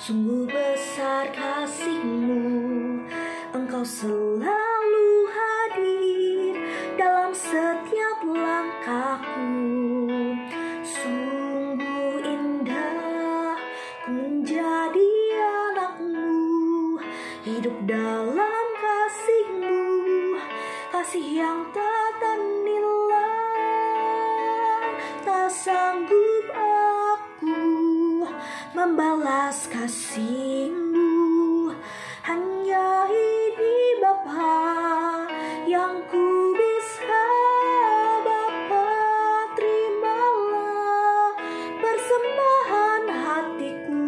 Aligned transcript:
Sungguh 0.00 0.48
besar 0.48 1.28
kasihmu. 1.28 2.40
Engkau 3.52 3.84
selalu 3.84 5.08
hadir 5.28 6.56
Dalam 6.96 7.36
setiap 7.36 8.24
langkahku. 8.24 9.52
Sungguh 10.80 12.16
indah 12.24 13.60
Ku 14.08 14.16
menjadi 14.16 15.12
anakmu. 15.68 16.96
Hidup 17.44 17.76
dalam 17.84 18.66
kasihmu 18.80 19.84
Kasih 20.96 21.44
yang 21.44 21.60
tak 21.76 22.08
ternilai. 22.24 23.68
Tak 25.28 25.52
sanggup 25.52 26.29
membalas 28.90 29.70
kasihmu. 29.70 31.14
Hanya 32.26 33.06
ini 33.06 33.78
Bapa 34.02 34.66
yang 35.62 36.02
ku 36.10 36.50
bisa 36.58 37.26
Bapa 38.26 38.90
terimalah 39.54 41.38
persembahan 41.78 43.02
hatiku. 43.14 44.02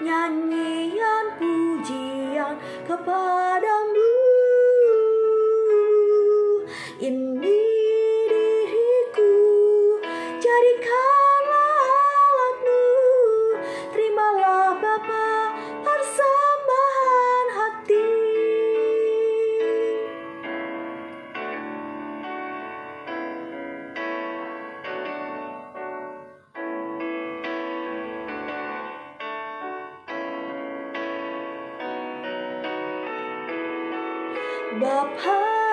Nyanyian 0.00 1.36
pujian 1.36 2.56
kepadamu 2.88 3.77
Bapa 34.76 35.38
terima 35.40 35.67